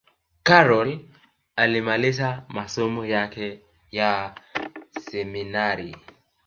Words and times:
karol 0.43 0.99
alimaliza 1.55 2.45
masomo 2.49 3.05
yake 3.05 3.61
ya 3.91 4.35
seminarini 4.99 5.97